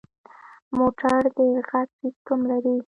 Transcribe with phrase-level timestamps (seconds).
[0.77, 1.39] موټر د
[1.69, 2.75] غږ سیسټم لري.